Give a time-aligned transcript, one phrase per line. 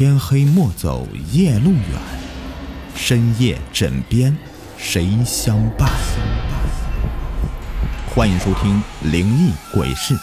[0.00, 2.00] 天黑莫走夜路远，
[2.94, 4.34] 深夜枕边
[4.78, 5.90] 谁相伴？
[8.08, 8.82] 欢迎收听
[9.12, 10.14] 《灵异鬼事》，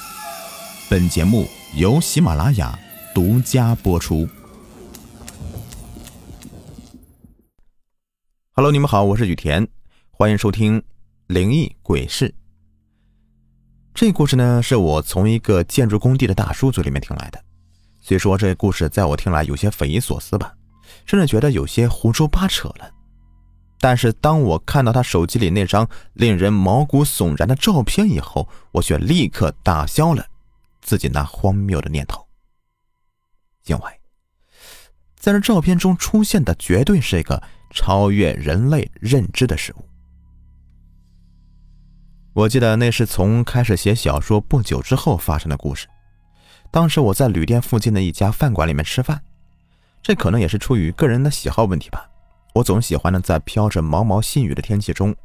[0.89, 2.75] 本节目由喜马拉雅
[3.13, 4.27] 独家播出。
[8.53, 9.67] Hello，你们好，我是雨田，
[10.09, 10.81] 欢迎收听
[11.27, 12.29] 《灵异鬼事》。
[13.93, 17.43] 这故事呢，是我从一个建筑工地的大叔嘴里面听来的。
[18.07, 20.53] 虽说这故事在我听来有些匪夷所思吧，
[21.05, 22.89] 甚至觉得有些胡说八扯了，
[23.81, 30.25] 但是当我看到他手机里那张令人毛骨悚然的照片以后，我却立刻打消了
[30.79, 32.25] 自己那荒谬的念头。
[33.65, 33.99] 因为，
[35.17, 39.83] 在这照片中出现的绝对是一个超越人类认知的事物。
[42.31, 45.89] 我记得那是从开始写小说不久之后发生的故事。
[46.71, 49.21] 当时我在旅店附近的一家饭馆里面吃饭，
[50.01, 52.07] 这可能也是出于个人的喜好问题吧。
[52.53, 55.15] 我总喜欢呢在飘着毛毛细雨的天气中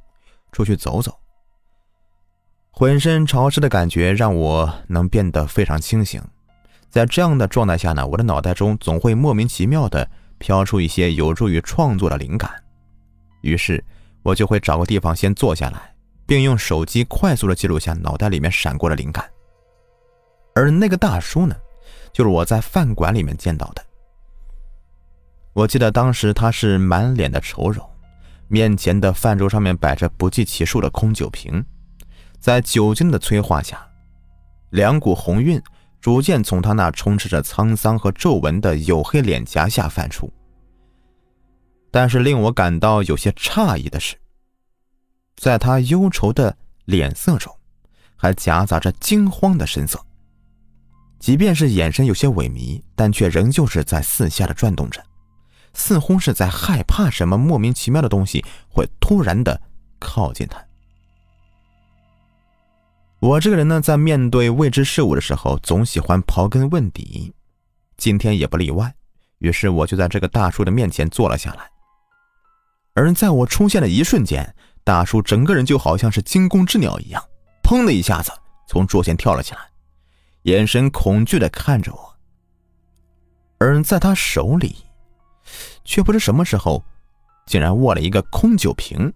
[0.50, 1.19] 出去走走，
[2.70, 6.22] 浑身潮湿的感觉让我能变得非常清醒。
[6.91, 10.08] 在这样的状态下呢，我的脑袋中总会莫名其妙的
[10.39, 12.50] 飘出一些有助于创作的灵感，
[13.41, 13.83] 于是
[14.22, 15.95] 我就会找个地方先坐下来，
[16.27, 19.24] 并用手机快速的记录下脑袋里面闪过的灵感。
[20.55, 21.56] 而那个大叔呢，
[22.12, 23.84] 就是我在饭馆里面见到的。
[25.55, 27.89] 我记得当时他是满脸的愁容，
[28.48, 31.64] 面前的饭桌上面摆着不计其数的空酒瓶，
[32.39, 33.86] 在酒精的催化下，
[34.70, 35.62] 两股红晕
[36.00, 40.33] 逐渐从他那充斥着沧桑和皱纹的黝黑脸颊下泛出。
[41.91, 44.17] 但是令我感到有些诧异的是，
[45.36, 47.55] 在他忧愁的脸色中，
[48.17, 50.03] 还夹杂着惊慌的神色。
[51.23, 55.01] 即便是眼神有些萎靡，但却仍旧是在四下的转动着，
[55.73, 59.63] 似乎是在害怕什么莫名其妙的东西会突然的
[60.01, 60.61] 靠近他。
[63.20, 67.33] 我这个人呢，在面对未知事物的时候，总喜欢刨根问底，
[67.96, 68.92] 今天也不例外。
[69.39, 71.70] 于是我就在这个大叔的面前坐了下来。
[72.95, 74.52] 而在我出现的一瞬间，
[74.83, 77.23] 大叔整个人就好像是惊弓之鸟一样，
[77.63, 78.33] 砰的一下子
[78.67, 79.61] 从桌前跳了起来。
[80.42, 82.17] 眼神恐惧的看着我，
[83.58, 84.77] 而在他手里，
[85.85, 86.85] 却不知什么时候，
[87.47, 89.13] 竟然握了一个空酒瓶。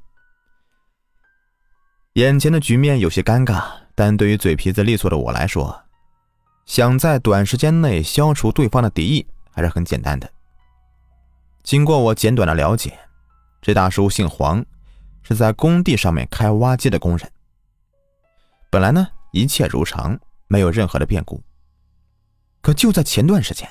[2.13, 5.85] 眼前的局面有些尴尬，但对于嘴皮子利索的我来说，
[6.65, 10.31] 想在短时间内消除对方的敌意还是很简单的。
[11.65, 12.97] 经过我简短的了解，
[13.61, 14.65] 这大叔姓黄，
[15.25, 17.29] 是在工地上面开挖机的工人。
[18.71, 20.17] 本来呢，一切如常。
[20.47, 21.43] 没有任何的变故。
[22.61, 23.69] 可就在前段时间，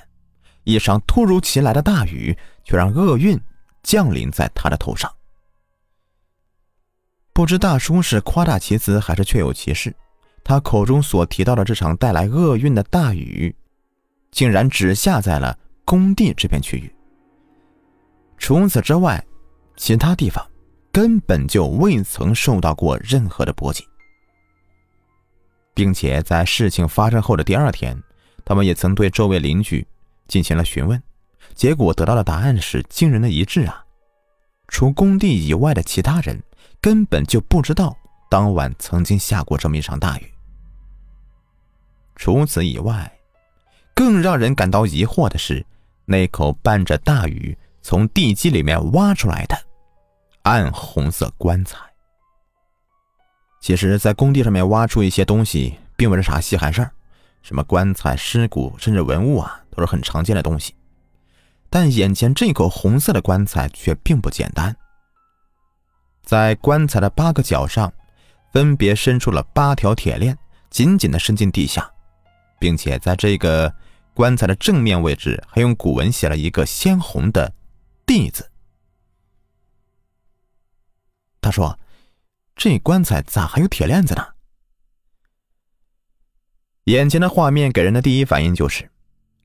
[0.63, 3.39] 一场突如其来的大雨却让厄运
[3.83, 5.13] 降临在他的头上。
[7.33, 9.93] 不知大叔是夸大其词还是确有其事，
[10.43, 13.53] 他口中所提到的这场带来厄运的大雨，
[14.31, 16.95] 竟然只下在了工地这片区域。
[18.37, 19.21] 除此之外，
[19.75, 20.45] 其他地方
[20.91, 23.85] 根本就未曾受到过任何的波及。
[25.75, 27.95] 并且在事情发生后的第二天，
[28.43, 29.85] 他们也曾对周围邻居
[30.27, 30.99] 进行了询问，
[31.53, 33.85] 结果得到的答案是惊人的一致啊！
[34.69, 36.41] 除工地以外的其他人
[36.81, 37.95] 根本就不知道
[38.29, 40.33] 当晚曾经下过这么一场大雨。
[42.15, 43.11] 除此以外，
[43.93, 45.63] 更让人感到疑惑的是，
[46.05, 49.55] 那口伴着大雨从地基里面挖出来的
[50.43, 51.77] 暗红色棺材。
[53.65, 56.91] 其实，在工地上面挖出一些东西，并不是啥稀罕事儿，
[57.41, 60.75] 什么棺材、尸骨，甚至文物啊，都是很常见的东西。
[61.67, 64.77] 但眼前这口红色的棺材却并不简单。
[66.21, 67.91] 在棺材的八个角上，
[68.53, 70.37] 分别伸出了八条铁链，
[70.69, 71.91] 紧紧的伸进地下，
[72.59, 73.73] 并且在这个
[74.13, 77.51] 棺材的正面位置，还用古文写了一个鲜红的
[78.05, 78.47] “地”字。
[81.41, 81.75] 他说。
[82.55, 84.25] 这棺材咋还有铁链子呢？
[86.85, 88.89] 眼前的画面给人的第一反应就是，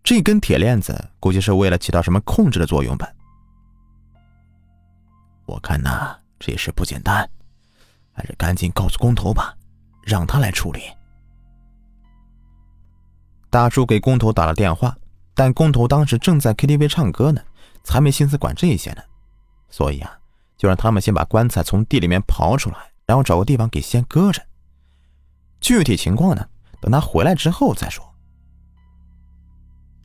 [0.03, 3.11] 这根铁链子估计是为了起到什么控制的作用吧。
[5.47, 7.29] 我看呐，这事不简单，
[8.13, 9.57] 还是赶紧告诉工头吧，
[10.05, 10.83] 让他来处理。
[13.51, 14.97] 大叔给工头打了电话，
[15.35, 17.43] 但工头当时正在 KTV 唱歌呢，
[17.83, 19.03] 才没心思管这些呢，
[19.69, 20.19] 所以啊，
[20.57, 22.90] 就让他们先把棺材从地里面刨出来。
[23.11, 24.41] 然后找个地方给先搁着。
[25.61, 26.47] 具体情况呢，
[26.81, 28.09] 等他回来之后再说。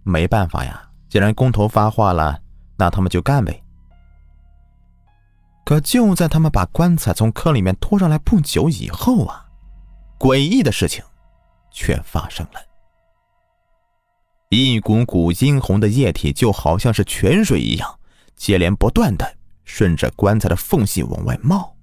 [0.01, 2.41] 没办法呀，既然工头发话了，
[2.77, 3.63] 那他们就干呗。
[5.63, 9.45] 可就在他们把棺材从坑里面拖上来不久以后啊，
[10.17, 11.03] 诡异的事情
[11.69, 12.59] 却发生了。
[14.49, 17.99] 一股股殷红的液体就好像是泉水一样，
[18.35, 21.74] 接连不断的顺着棺材的缝隙往外冒，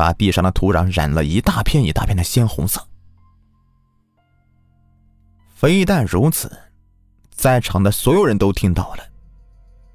[0.00, 2.80] 把地上的土壤染了一大片一大片的鲜红色。
[5.54, 6.50] 非但如此，
[7.30, 9.04] 在场的所有人都听到了，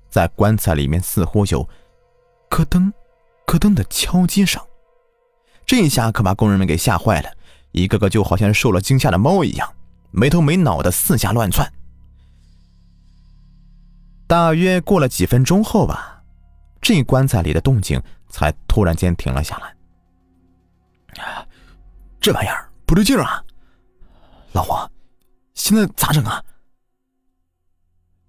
[0.08, 1.68] 在棺材里面似乎有
[2.50, 2.94] 咯噔、
[3.48, 4.62] 咯噔的敲击声。
[5.66, 7.32] 这下可把工人们给吓坏了，
[7.72, 9.74] 一个个就好像受了惊吓的猫一样，
[10.12, 11.74] 没头没脑的四下乱窜。
[14.28, 16.22] 大约过了几分钟后吧，
[16.80, 18.00] 这棺材里的动静
[18.30, 19.75] 才突然间停了下来。
[22.20, 23.44] 这玩意儿不对劲啊！
[24.52, 24.90] 老黄，
[25.54, 26.44] 现在咋整啊？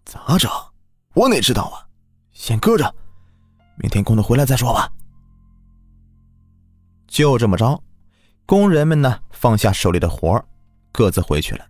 [0.05, 0.51] 咋整？
[1.15, 1.87] 我哪知道啊！
[2.33, 2.95] 先搁着，
[3.77, 4.93] 明天工头回来再说吧。
[7.07, 7.83] 就这么着，
[8.45, 10.45] 工人们呢放下手里的活
[10.93, 11.67] 各自回去了。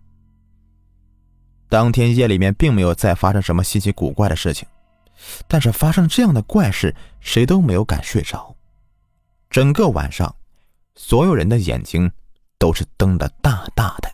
[1.69, 4.67] 当天夜里面并没有再发生什么稀奇古怪的事情，
[5.47, 8.55] 但是发生这样的怪事，谁都没有敢睡着。
[9.49, 10.35] 整个晚上，
[10.97, 12.11] 所有人的眼睛
[12.59, 14.11] 都是瞪得大大的。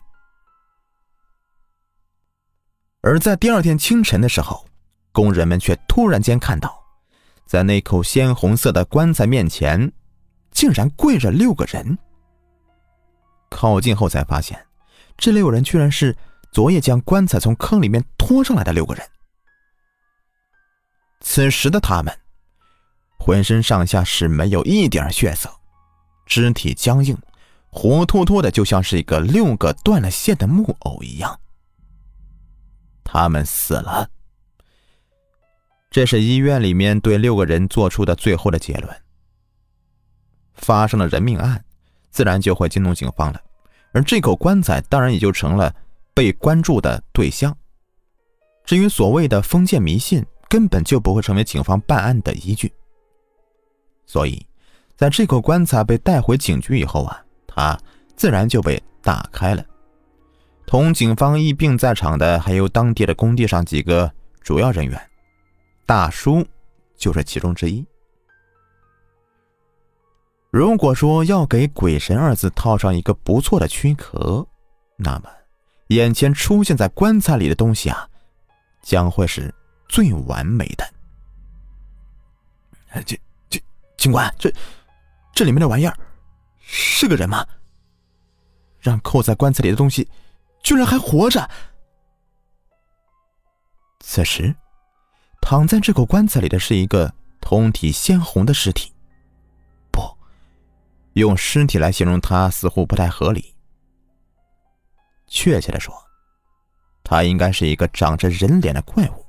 [3.00, 4.64] 而在第二天清晨的时候，
[5.10, 6.80] 工人们却突然间看到，
[7.44, 9.92] 在那口鲜红色的棺材面前，
[10.52, 11.98] 竟然跪着六个人。
[13.50, 14.64] 靠近后才发现，
[15.16, 16.16] 这六人居然是。
[16.52, 19.04] 昨夜将棺材从坑里面拖上来的六个人，
[21.20, 22.16] 此时的他们
[23.18, 25.50] 浑身上下是没有一点血色，
[26.26, 27.16] 肢体僵硬，
[27.70, 31.40] 活脱脱的就像是一个六个断了线的木偶一样。
[33.02, 34.08] 他们死了，
[35.90, 39.02] 这是医院里面对六个人做出的最后的结论。
[40.54, 41.64] 发生了人命案，
[42.10, 43.40] 自然就会惊动警方了，
[43.92, 45.74] 而这口棺材当然也就成了。
[46.16, 47.52] 被关注的对象。
[48.64, 52.72] 至于所谓的封建迷信，根本就不会成为警方办案的依据。
[54.06, 54.46] 所以，
[54.96, 57.78] 在这口棺材被带回警局以后啊，它
[58.16, 59.64] 自然就被打开了。
[60.66, 64.10] 同警方一并在场的还有当地的工地上几个
[64.40, 65.10] 主要人员，
[65.84, 66.46] 大叔
[66.96, 67.84] 就是其中之一。
[70.50, 74.46] 如果说要给“鬼神”二字套上一个不错的躯壳，
[74.96, 75.28] 那么。
[75.88, 78.08] 眼前出现在棺材里的东西啊，
[78.82, 79.54] 将会是
[79.86, 83.02] 最完美的。
[83.02, 83.18] 警
[83.50, 83.60] 警
[83.98, 84.50] 警官，这
[85.34, 85.96] 这里面的玩意儿
[86.60, 87.44] 是个人吗？
[88.80, 90.08] 让扣在棺材里的东西
[90.62, 91.48] 居然还活着！
[94.00, 94.54] 此时，
[95.40, 98.92] 躺在这口棺材里的是一个通体鲜红的尸体。
[99.90, 100.02] 不，
[101.14, 103.54] 用尸体来形容它似乎不太合理。
[105.26, 105.94] 确切的说，
[107.02, 109.26] 他应该是一个长着人脸的怪物。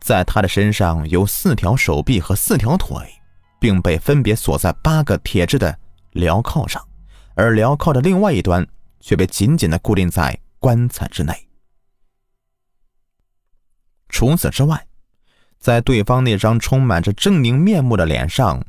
[0.00, 3.17] 在他的身上有四条手臂和四条腿，
[3.58, 5.78] 并被分别锁在八个铁质的
[6.12, 6.86] 镣铐上，
[7.34, 8.66] 而镣铐的另外一端
[9.00, 11.32] 却被紧紧的固定在棺材之内。
[14.08, 14.86] 除此之外，
[15.58, 18.64] 在对方那张充满着狰狞面目的脸上，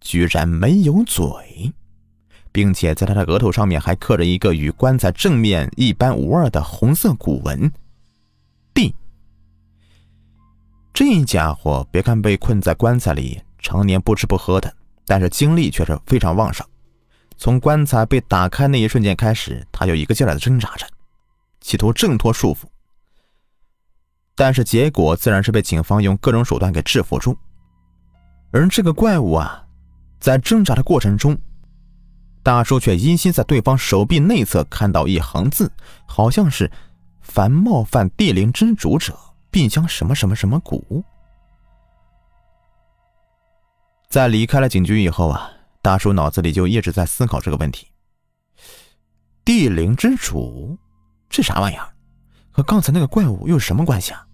[0.00, 1.72] 居然没有嘴。
[2.52, 7.72] 并且在他的额头上面还刻着一个与棺材正面一般无二的红色古文
[8.74, 8.94] “D”。
[10.92, 14.70] 这家伙别看被困在棺材里，常年不吃不喝的，
[15.06, 16.66] 但是精力却是非常旺盛。
[17.38, 20.86] 从棺材被打开那一瞬间开始，他就一个劲儿的挣扎着，
[21.60, 22.64] 企图挣脱束缚。
[24.34, 27.36] 但是结果自然是被警方用各种手段给制服住。
[28.50, 29.64] 而这个怪物啊，
[30.20, 31.38] 在挣扎的过程中。
[32.44, 35.70] 大叔却依稀在对方手臂内侧看到一行字，
[36.06, 36.68] 好像是
[37.22, 39.16] “凡冒犯地灵之主者，
[39.48, 41.04] 必将什么什么什么蛊”。
[44.12, 45.50] 在离开了警局以后啊，
[45.80, 47.86] 大叔脑子里就一直在思考这个问题：
[49.42, 50.76] 地灵之主，
[51.30, 51.88] 这啥玩意儿？
[52.50, 54.26] 和刚才那个怪物又是什么关系啊？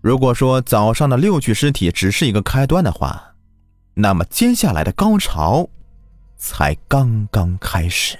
[0.00, 3.36] 如果说早上的六具尸体只是一个开端的话，
[3.94, 5.68] 那么接下来的高潮……
[6.36, 8.18] 才刚刚开始。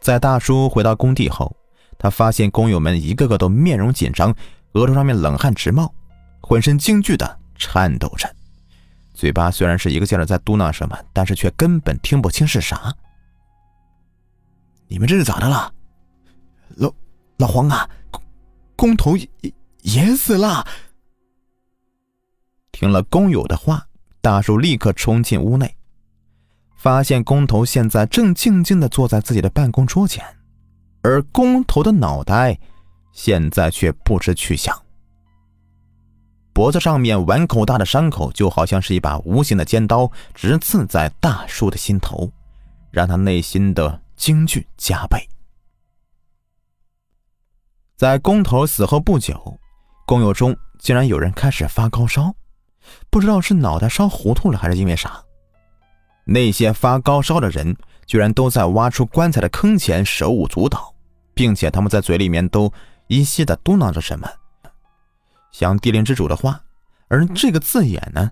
[0.00, 1.54] 在大叔回到工地后，
[1.98, 4.34] 他发现工友们一个个都面容紧张，
[4.72, 5.92] 额头上面冷汗直冒，
[6.48, 8.34] 浑身惊惧的颤抖着，
[9.12, 12.90] 嘴巴虽然是一个劲儿在嘟囔什么，但是却根本听不清是啥。
[14.86, 15.70] 你们这是咋的了？
[16.76, 16.90] 老
[17.36, 17.86] 老黄啊，
[18.76, 19.28] 工头也
[19.82, 20.66] 也死了。
[22.72, 23.86] 听了工友的话，
[24.22, 25.76] 大叔立刻冲进屋内，
[26.76, 30.24] 发现工头现在正静静的坐在自己的办公桌前，
[31.02, 32.58] 而工头的脑袋
[33.12, 34.74] 现在却不知去向，
[36.58, 42.28] 脖子上面碗口大的伤口就好像是一把无形的尖刀，直刺在大叔的心头，
[42.90, 45.24] 让他内心的惊惧加倍。
[47.96, 49.56] 在工头死后不久，
[50.04, 52.34] 工友中竟然有人开始发高烧，
[53.08, 55.22] 不知道是脑袋烧糊涂了还是因为啥。
[56.24, 60.92] 那些发高烧的人居然都在挖出棺材的坑前手舞足蹈，
[61.34, 62.72] 并且他们在嘴里面都
[63.06, 64.28] 依稀的嘟囔着什么，
[65.58, 66.60] 像地灵之主的话。
[67.08, 68.30] 而这个字眼呢，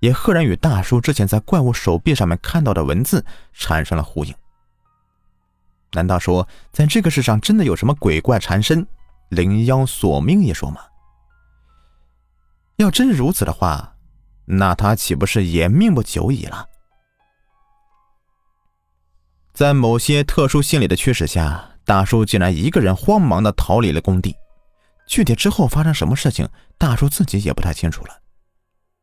[0.00, 4.34] 也赫然与大叔之前在怪物手臂上面看到的文字产生了呼应。
[5.92, 8.84] 难道说，在这个世上真的有什么鬼怪缠身？
[9.28, 10.80] 灵妖索命一说吗？
[12.76, 13.94] 要真如此的话，
[14.46, 16.66] 那他岂不是也命不久矣了？
[19.52, 24.34] 在某些特殊心理的驱使下，大叔竟然一个人慌忙的逃离了工地。
[25.06, 28.10] 具体之后发生什么事情，大叔自己也不太清楚了。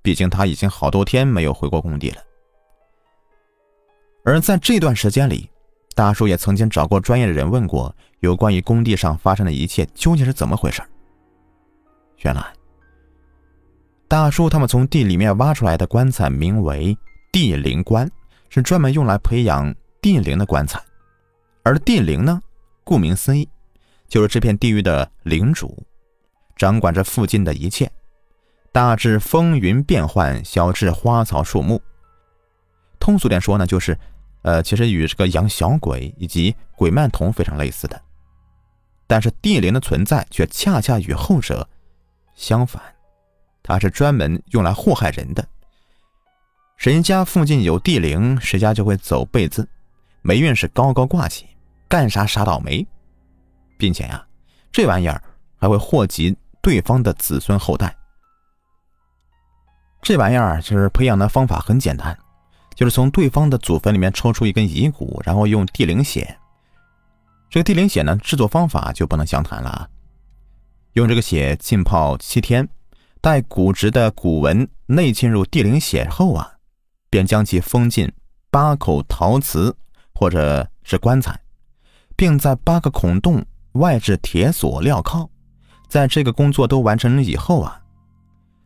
[0.01, 2.17] 毕竟他已经好多天没有回过工地了。
[4.24, 5.50] 而在这段时间里，
[5.96, 10.81] 大叔也曾经找过专业的人问过有关于工地上发生的一切究竟是怎么回事。
[12.20, 12.53] 原来，
[14.08, 16.98] 大叔他们从地里面挖出来的棺材名为
[17.31, 18.10] 地灵棺，
[18.50, 20.81] 是专门用来培养地灵的棺材。
[21.63, 22.41] 而地灵呢，
[22.84, 23.48] 顾名思义，
[24.08, 25.84] 就是这片地域的灵主，
[26.62, 27.91] 掌管着附近的一切，
[28.72, 31.82] 大至风云变幻，小至花草树木。
[33.00, 33.98] 通俗点说呢，就是。
[34.44, 38.01] 呃，其实与这个养小鬼以及鬼曼童非常类似的，
[39.06, 41.68] 但是地灵的存在却恰恰与后者
[42.34, 42.82] 相反，
[43.62, 45.48] 它是专门用来祸害人的。
[46.75, 49.68] 谁家附近有地灵，谁家就会走背字，
[50.24, 51.46] 霉运是高高挂起，
[51.88, 52.84] 干啥啥倒霉，
[53.77, 54.25] 并且呀，
[54.72, 55.22] 这玩意儿
[55.60, 57.96] 还会祸及对方的子孙后代。
[60.01, 62.18] 这玩意儿就是培养的方法很简单。
[62.74, 66.36] 就是从对方的祖坟里面抽出一根遗骨，然后用地灵血。
[67.50, 69.88] 这个地灵血呢，制作方法就不能详谈了啊。
[70.94, 72.68] 用这个血浸泡七天，
[73.20, 76.53] 待骨质的骨纹内浸入地灵血后啊，
[77.10, 78.12] 便将其封进
[78.50, 79.75] 八口陶瓷
[80.15, 81.39] 或者是棺材，
[82.15, 85.30] 并在八个孔洞外置铁锁镣铐。
[85.91, 87.81] 在这个工作都完成了以后啊，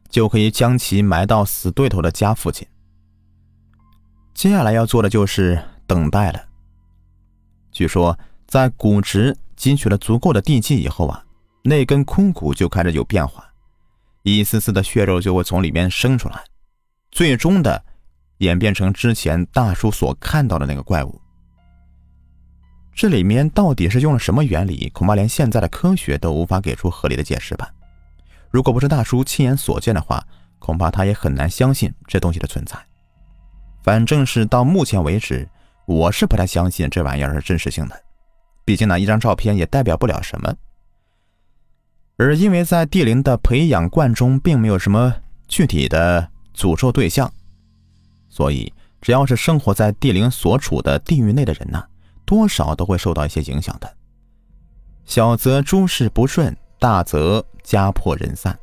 [0.09, 2.67] 就可以将其埋到死对头的家附近。
[4.35, 6.39] 接下来要做的就是等待了。
[7.71, 8.15] 据说，
[8.45, 11.25] 在骨质汲取了足够的地气以后啊，
[11.63, 13.43] 那根枯骨就开始有变化，
[14.21, 16.43] 一丝丝的血肉就会从里面生出来，
[17.09, 17.83] 最终的
[18.37, 21.19] 演变成之前大叔所看到的那个怪物。
[22.95, 24.89] 这里面到底是用了什么原理？
[24.93, 27.69] 恐怕连现在的科学都无法给出合理的解释吧。
[28.49, 30.25] 如果不是大叔亲眼所见的话，
[30.59, 32.77] 恐怕他也很难相信这东西的存在。
[33.83, 35.47] 反正是到目前为止，
[35.85, 38.01] 我是不太相信这玩意儿是真实性的。
[38.63, 40.55] 毕竟呢，一张照片也代表不了什么。
[42.17, 45.13] 而因为在地灵的培养罐中并没有什么
[45.49, 47.29] 具体的诅咒对象，
[48.29, 51.83] 所以只要是生活在地灵所处的地域内的人呢，
[52.25, 53.95] 多少都会受到一些影响的。
[55.05, 58.57] 小则诸事不顺，大则家破人散。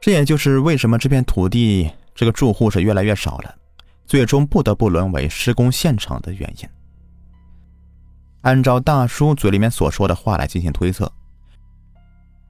[0.00, 3.54] 这也就是为什么这片土地这个住户是越来越少了。
[4.06, 6.68] 最终不得不沦为施工现场的原因。
[8.40, 11.12] 按照大叔嘴里面所说的话来进行推测，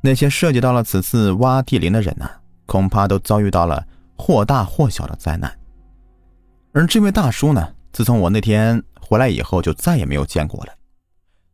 [0.01, 2.27] 那些涉及到了此次挖地灵的人呢，
[2.65, 3.87] 恐怕都遭遇到了
[4.17, 5.55] 或大或小的灾难。
[6.73, 10.73] 而这位大叔呢，自从我那天回来以后，就再也没有见过了。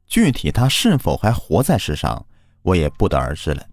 [0.07, 2.25] 具体他是否还活在世上，
[2.63, 3.67] 我也不得而知了。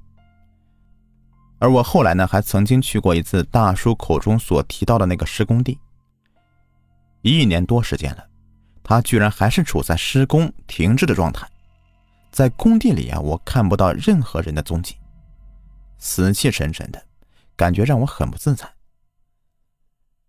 [1.60, 5.80] 而我后来呢，还曾经去过一次大叔口中所提到的那个施工地。
[7.22, 8.26] 一年多时间了，
[8.84, 11.48] 他居然还是处在施工停滞的状态。
[12.32, 14.96] 在工地里啊，我看不到任何人的踪迹，
[16.00, 17.02] 死气沉沉的，
[17.56, 18.68] 感觉让我很不自在。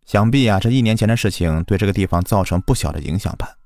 [0.04, 3.56] 想必啊，这一年前的事情对这个地方造成不小的影响吧。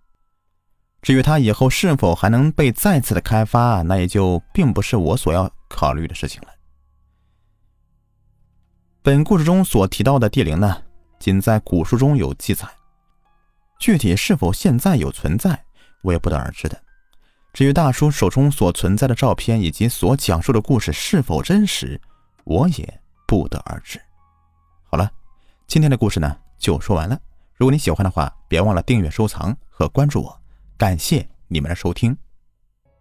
[1.03, 6.49] 至于他以后是否还能被再次的开发，那也就并不是我所要考虑的事情了。
[9.03, 10.83] 本故事中所提到的地灵呢，
[11.19, 12.69] 仅在古书中有记载。
[13.79, 15.65] 具体是否现在有存在，
[16.03, 16.77] 我也不得而知的。
[17.53, 22.01] 至于大叔手中所存在的照片以及所讲述的故事是否真实，
[22.45, 24.01] 我也不得而知。
[24.91, 25.11] 好了，
[25.69, 27.21] 今天的故事呢就说完了。
[27.53, 30.41] 如果你喜欢的话，别忘了订阅、收藏和关注我。
[30.79, 32.17] 感谢你们的收听。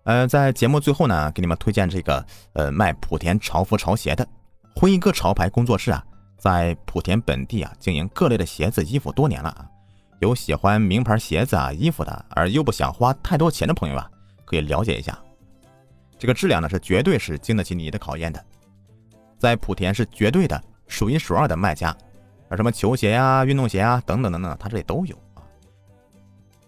[0.04, 4.28] 呃，在节目最后呢，给你们推荐这个呃卖莆田潮服潮鞋的
[4.76, 6.04] 辉哥潮牌工作室啊，
[6.38, 9.66] 在莆田本地啊经营各类的鞋子衣服多年了啊。
[10.20, 14.12] 有喜欢名牌鞋子啊衣服的，而又不想花太多钱的朋友啊，
[14.44, 15.18] 可以了解一下。
[16.20, 18.44] 这个质量呢是绝对是经得起你的考验的，
[19.40, 21.96] 在莆田是绝对的数一数二的卖家。
[22.50, 25.44] 啊什么球鞋呀、运动鞋啊等等等等，他这里都有啊。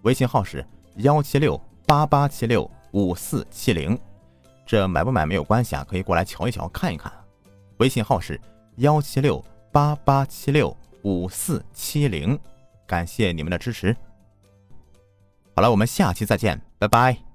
[0.02, 0.66] 微信号是
[0.98, 3.98] 幺七六八八七六五四七零，
[4.66, 7.12] 这买不买没有关系啊，可以过来瞧一瞧、看一看。
[7.78, 8.40] 微信号是
[8.78, 12.38] 幺七六八八七六五四七零，
[12.86, 13.96] 感谢你们的支持。
[15.56, 17.29] 好了，我们下期再见，拜拜。